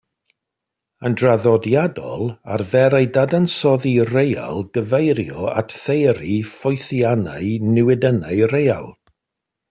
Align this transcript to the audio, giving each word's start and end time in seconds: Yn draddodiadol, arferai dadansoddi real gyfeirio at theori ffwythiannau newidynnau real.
Yn 1.07 1.15
draddodiadol, 1.21 2.23
arferai 2.55 3.01
dadansoddi 3.17 3.93
real 4.13 4.63
gyfeirio 4.77 5.47
at 5.63 5.75
theori 5.83 6.39
ffwythiannau 6.53 7.51
newidynnau 7.75 8.49
real. 8.55 8.89